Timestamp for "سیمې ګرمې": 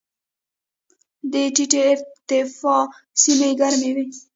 3.21-3.91